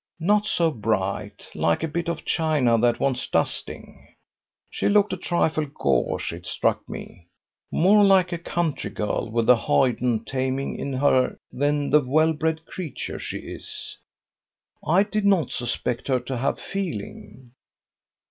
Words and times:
"Not 0.19 0.47
so 0.47 0.71
bright: 0.71 1.47
like 1.53 1.83
a 1.83 1.87
bit 1.87 2.09
of 2.09 2.25
china 2.25 2.75
that 2.79 2.99
wants 2.99 3.27
dusting. 3.27 4.07
She 4.67 4.89
looked 4.89 5.13
a 5.13 5.15
trifle 5.15 5.67
gauche, 5.67 6.33
it 6.33 6.47
struck 6.47 6.89
me; 6.89 7.27
more 7.71 8.03
like 8.03 8.31
a 8.33 8.39
country 8.39 8.89
girl 8.89 9.29
with 9.29 9.45
the 9.45 9.55
hoyden 9.55 10.25
taming 10.25 10.75
in 10.75 10.93
her 10.93 11.37
than 11.51 11.91
the 11.91 12.01
well 12.01 12.33
bred 12.33 12.65
creature 12.65 13.19
she 13.19 13.41
is. 13.53 13.95
I 14.83 15.03
did 15.03 15.23
not 15.27 15.51
suspect 15.51 16.07
her 16.07 16.19
to 16.21 16.35
have 16.35 16.59
feeling. 16.59 17.51